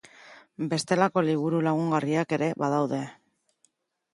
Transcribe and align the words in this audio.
Bestelako 0.69 1.21
liburu 1.27 1.59
lagungarriak 1.67 2.33
ere 2.39 2.49
badaude. 2.65 3.03